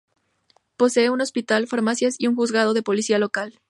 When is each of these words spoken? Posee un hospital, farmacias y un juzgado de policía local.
Posee 0.77 1.11
un 1.11 1.21
hospital, 1.21 1.67
farmacias 1.67 2.15
y 2.17 2.25
un 2.25 2.35
juzgado 2.35 2.73
de 2.73 2.81
policía 2.81 3.19
local. 3.19 3.59